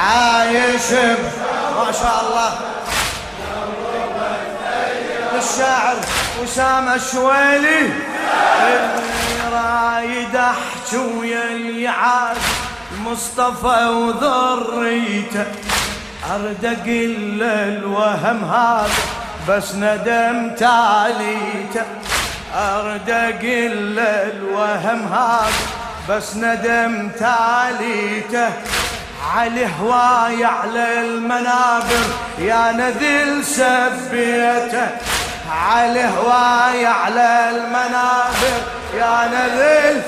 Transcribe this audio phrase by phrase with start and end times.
[0.00, 0.92] العايش
[1.76, 2.52] ما شاء الله.
[5.38, 5.96] الشاعر
[6.42, 7.80] وسام الشويلي.
[8.60, 12.36] اللي رايد أحكي ويا اللي عاد
[13.04, 15.46] مصطفى وذريته.
[16.30, 18.88] ارد أقل الوهم هذا.
[19.48, 21.84] بس ندمت عليته
[22.54, 25.52] ارد أقل الوهم هذا.
[26.08, 28.48] بس ندمت عليته
[29.28, 32.04] على هواي على المنابر
[32.38, 34.88] يا نذل سبيته.
[35.50, 38.60] على هواي على المنابر
[38.94, 40.02] يا نذل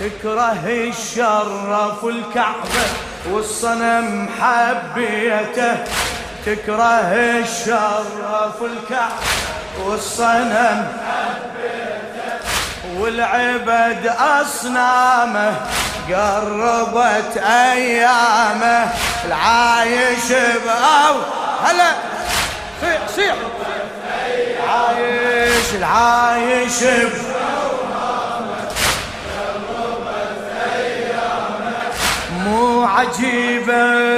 [0.00, 2.84] تكره الشرف الكعبة
[3.30, 5.76] والصنم حبيته.
[6.46, 9.14] تكره الشرف الكعبة
[9.84, 10.88] والصنم
[12.98, 15.54] والعبد أصنامه
[16.08, 18.88] قربت أيامه
[19.24, 20.32] العايش
[20.64, 21.14] بأو
[21.64, 21.90] هلا
[22.80, 23.34] صيح صيح.
[24.68, 26.82] عايش العايش
[32.44, 34.08] مو عجيبة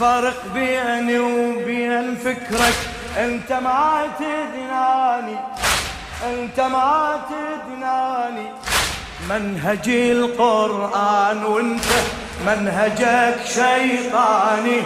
[0.00, 2.76] فرق بيني وبين فكرك
[3.18, 5.38] أنت ما تدناني.
[6.24, 8.48] أنت ما تدناني.
[9.28, 11.84] منهج القرآن وانت
[12.46, 14.82] منهجك شيطاني.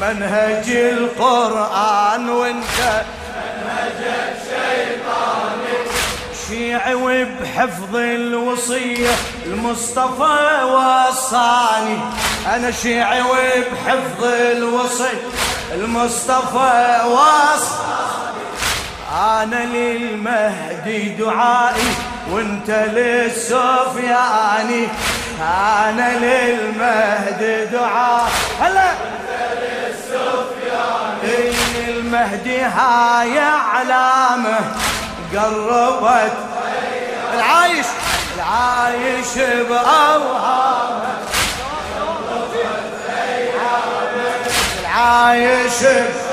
[0.00, 3.04] منهج القرآن وانت
[3.36, 5.76] منهجك شيطاني.
[6.48, 9.14] شيعي وبحفظ الوصية
[9.46, 11.98] المصطفى وصاني.
[12.54, 15.28] أنا شيعي وبحفظ الوصية
[15.74, 17.93] المصطفى وصاني.
[19.24, 21.94] أنا للمهدي دعائي
[22.30, 24.88] وانت للسفياني.
[25.40, 28.30] أنا للمهدي دعاء.
[28.60, 28.90] هلا.
[31.88, 34.58] المهدي هاي علامة
[35.34, 36.32] قربت.
[37.34, 37.86] العايش.
[38.36, 39.38] العايش
[39.68, 41.14] بأوهامه
[44.80, 46.23] العايش مو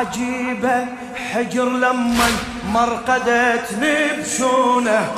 [0.00, 0.86] عجيبة
[1.32, 2.28] حجر لما
[2.68, 5.08] مرقدتني بشونه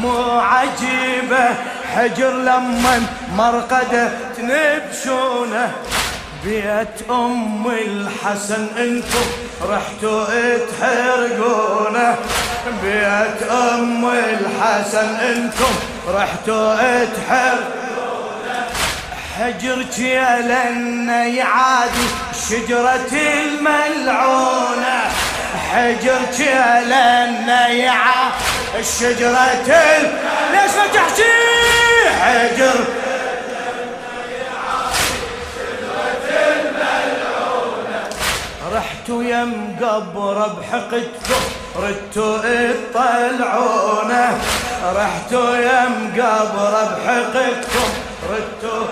[0.00, 1.48] مو عجيبة
[1.94, 3.02] حجر لما
[3.36, 5.72] مرقدتني بشونه
[6.44, 9.26] بيت أم الحسن أنتم
[9.68, 10.24] رحتوا
[10.70, 12.16] تحرقونه.
[12.82, 15.74] بيت أم الحسن أنتم
[16.08, 17.81] رحتوا تحرقونه.
[19.38, 22.06] حجرك يا لنا يعادي
[22.48, 25.00] شجرة الملعونة.
[25.72, 28.34] حجرك يا لنا يعادي
[28.78, 30.10] الشجرة ال...
[30.52, 31.22] ليش ما تحكي؟
[32.20, 32.84] حجر
[38.74, 41.42] رحتوا يم قبر بحقدكم
[41.76, 42.38] ردتوا
[42.92, 44.38] تطلعونه
[44.96, 47.88] رحتوا يم قبر بحقدكم
[48.30, 48.86] ردتوا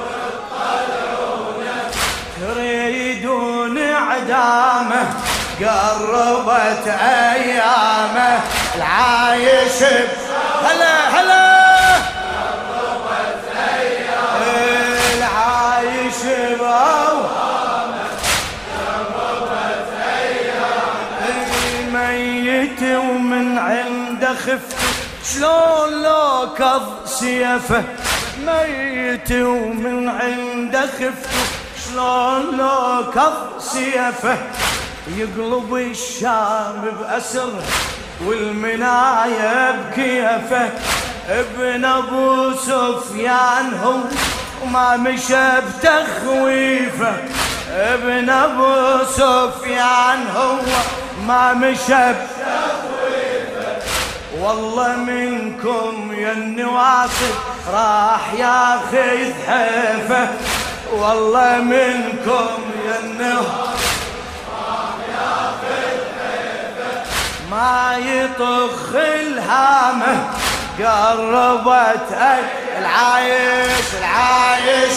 [4.33, 5.07] اعدامه
[5.61, 8.41] قربت أيامه
[8.77, 9.83] العايش
[10.65, 11.51] هلا هلا!
[15.19, 16.23] العايش
[16.59, 18.07] بأوهامه
[21.29, 24.77] الميت ومن عنده خفت
[25.35, 27.85] شلون لو كظ سيفه؟
[28.47, 31.60] ميت ومن عنده خفت
[31.91, 34.39] شلون لو كظ سيفه
[35.17, 37.63] يقلب الشام بأسره
[38.27, 40.71] والمناية بكيفه.
[41.29, 43.99] ابن أبو سفيان هو
[44.65, 47.13] وما مشى بتخويفه.
[47.73, 50.57] ابن أبو سفيان هو
[51.27, 52.13] ما مشى
[54.39, 57.35] والله منكم يا النواصب
[57.73, 60.29] راح ياخذ حيفه.
[60.93, 62.49] والله منكم
[63.01, 63.81] النواصب
[67.51, 70.31] ما يطخ الهامه
[70.79, 72.19] قربت
[72.79, 74.93] العايش العايش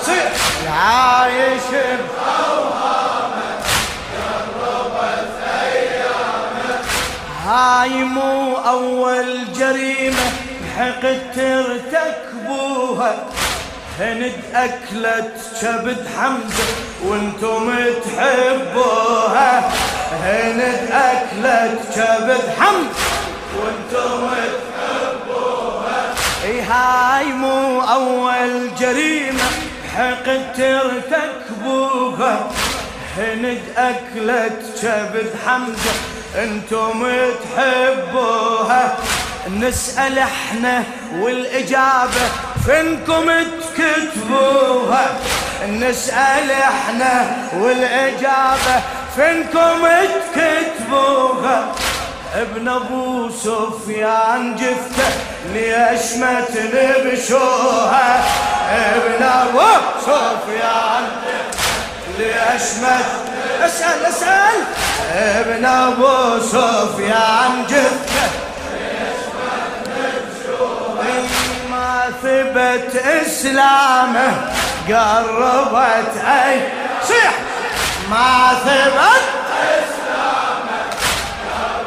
[0.00, 0.32] صيح
[0.62, 1.62] العايش
[7.46, 10.41] هاي مو أول جريمة.
[10.78, 13.14] حقد ترتكبوها.
[14.00, 16.64] هند أكلت كبد حمزة
[17.04, 17.74] وأنتم
[18.04, 19.72] تحبوها.
[20.24, 20.60] هند
[20.92, 22.92] أكلت كبد حمد
[23.56, 24.30] وأنتم
[24.62, 26.14] تحبوها.
[26.44, 29.48] إي هاي مو أول جريمة.
[29.96, 32.50] حقد ترتكبوها.
[33.18, 35.94] هند أكلت كبد حمزة
[36.42, 37.08] أنتم
[37.44, 38.96] تحبوها.
[39.50, 40.84] نسأل إحنا
[41.18, 42.28] والإجابة
[42.66, 43.30] فينكم
[43.76, 45.18] تكتبوها؟
[45.68, 48.82] نسأل إحنا والإجابة
[49.16, 49.86] فينكم
[50.34, 51.72] تكتبوها؟
[52.34, 55.10] ابن ابو سفيان جفته
[55.52, 58.24] ليش ما تنبشوها
[58.70, 59.60] ابن ابو
[60.00, 61.04] سفيان
[62.18, 62.98] ليش ما
[63.66, 64.54] اسأل اسأل.
[65.14, 68.30] ابن ابو سفيان جفته
[72.32, 74.32] ثبت إسلامه
[74.88, 76.60] قربت أي.
[77.08, 77.32] صيح.
[78.10, 79.22] ما ثبت.
[79.62, 80.80] اسلامه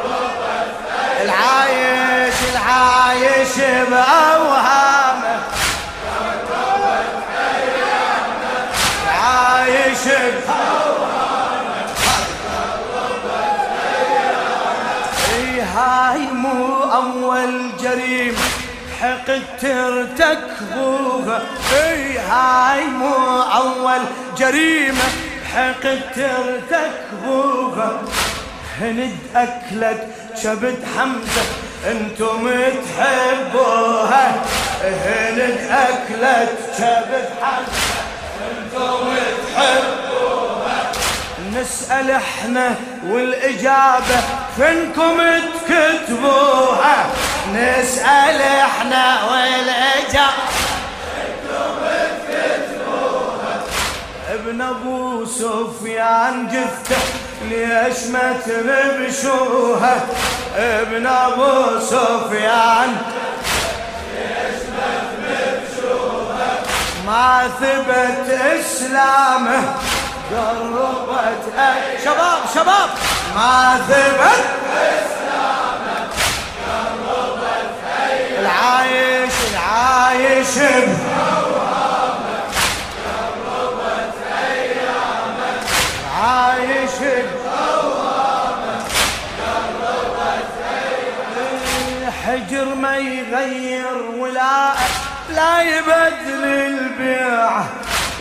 [0.04, 0.80] قربت
[1.18, 3.56] اي العايش العايش
[3.90, 5.36] بأوهامه.
[6.50, 8.54] قربت ايامه
[9.04, 10.04] العايش
[10.46, 11.76] بأوهامه.
[12.94, 13.60] قربت
[15.34, 18.65] ايامه هاي مو أول جريمة.
[19.02, 21.42] حقد ترتكبوها.
[21.74, 24.02] إي هاي مو أول
[24.38, 25.08] جريمة.
[25.56, 28.02] حقد ترتكبوها.
[28.82, 30.08] هند أكلت
[30.44, 31.46] شبد حمزة
[31.92, 32.52] أنتم
[32.86, 34.44] تحبوها.
[34.84, 35.40] هند
[35.70, 37.96] أكلت شبد حمزة
[38.52, 39.16] أنتم
[39.56, 40.92] تحبوها.
[41.56, 42.76] نسأل إحنا
[43.10, 44.20] والإجابة
[44.58, 45.18] فينكم
[45.68, 47.10] تكتبوها.
[47.54, 50.34] نسأل إحنا والاجابة
[54.34, 57.02] ابن أبو سفيان جثة
[57.50, 60.06] ليش ما تنبشوها
[60.58, 62.98] ابن أبو سفيان.
[67.06, 69.76] ما ثبت إسلامه
[70.32, 71.44] قربت
[72.04, 72.90] شباب شباب.
[73.36, 75.25] ما ثبت اسلامه
[80.46, 80.60] العايش
[86.22, 86.92] عايش
[92.26, 94.74] حجر ما يغير ولا
[95.36, 97.66] لا يبدل البيعة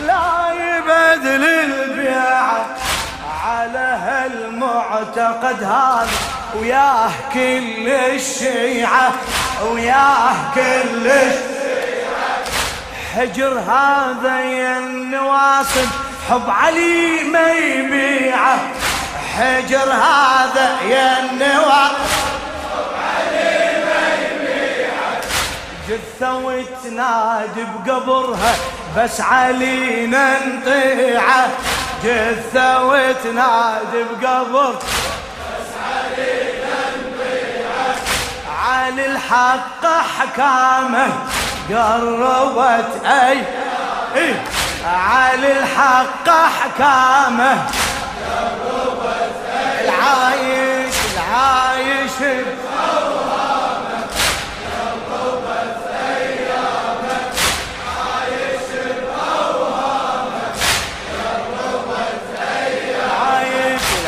[0.07, 2.67] لا يبدل البيعة
[3.45, 6.09] على هالمعتقد هذا
[6.61, 9.13] وياه كل الشيعة
[9.71, 11.54] وياه كل الشيعة.
[13.17, 15.89] حجر هذا يا النواصب.
[16.31, 18.59] حب علي ما يبيعه.
[19.37, 22.25] حجر هذا يا النواصب.
[25.89, 28.55] جثة وتنادي بقبرها
[28.97, 31.49] بس علينا نطيعه.
[32.05, 37.97] جثة وتنادي بقبر بس علينا نطيعه.
[38.67, 39.85] علي الحق
[40.19, 41.13] حكامه.
[41.71, 43.39] قربت أي.
[44.17, 44.35] اي
[44.87, 47.65] علي الحق حكامه
[48.27, 52.11] قربت اي العايش العايش.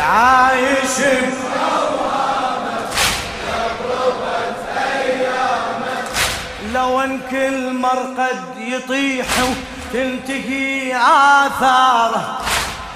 [0.01, 0.97] عايش
[6.87, 9.27] لو ان كل مرقد يطيح
[9.93, 12.39] تنتهي آثاره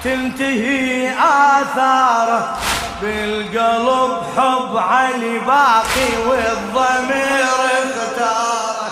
[0.03, 2.57] تنتهي آثاره.
[3.01, 7.45] بالقلب حب علي باقي والضمير
[7.81, 8.91] اختاره.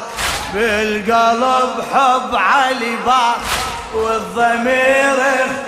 [0.53, 3.39] بالقلب حب علي باقي
[3.94, 5.65] والضمير اختاره.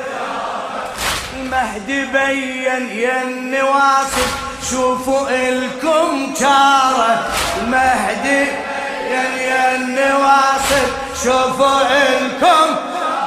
[1.35, 4.31] المهدي بين يا النواصب
[4.71, 7.27] شوفوا إلكم شاره.
[7.61, 8.70] المهدي
[9.11, 10.87] بين يا النواصب
[11.23, 12.75] شوفوا الكم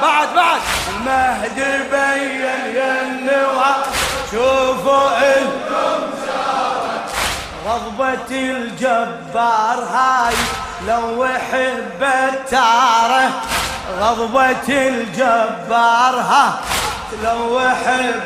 [0.01, 0.61] بعد بعد.
[0.89, 2.45] المهدي بين
[2.77, 3.91] النواصب
[4.31, 7.03] شوفوا الكم شاره
[7.67, 10.35] غضبة الجبار هاي
[10.87, 13.29] لو حب التارة.
[13.99, 16.53] غضبة الجبار هاي
[17.23, 18.21] لو حب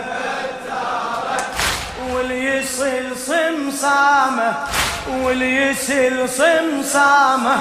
[2.10, 4.54] واليسل صمصامة
[5.10, 7.58] واليسل صمصامه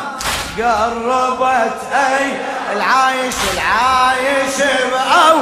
[0.58, 2.32] قربت أي
[2.76, 4.56] العايش العايش
[4.92, 5.38] بأو.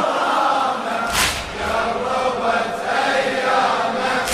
[1.61, 4.29] قربت ايامك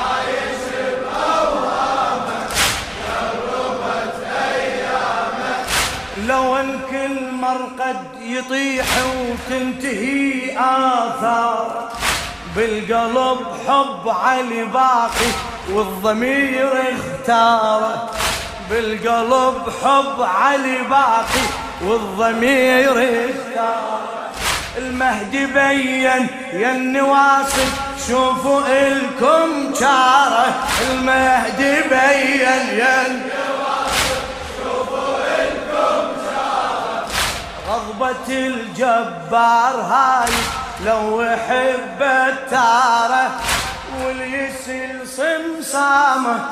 [0.00, 0.62] عايش
[1.00, 2.50] بأوهامك
[3.06, 4.18] قربت
[4.54, 5.66] ايامك
[6.28, 11.88] لو إن كل مرقد يطيح وتنتهي آثار
[12.56, 15.30] بالقلب حب علي باقي.
[15.68, 18.10] والضمير اختاره
[18.70, 21.46] بالقلب حب علي باقي
[21.84, 24.00] والضمير اختاره
[24.78, 27.68] المهدي بين يا النواصب
[28.08, 30.54] شوفوا إلكم شارة.
[30.90, 33.20] المهدي بين يا
[34.58, 37.06] شوفوا إلكم شارة.
[37.68, 40.32] غضبة الجبار هاي
[40.86, 43.30] لو يحب التاره
[43.98, 46.44] واليسل صمصامة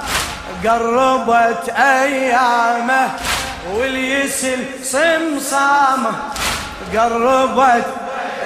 [0.64, 3.10] قربت أيامه.
[3.74, 6.10] واليسل صمصامة
[6.94, 7.86] قربت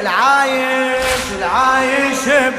[0.01, 2.53] العايش العايش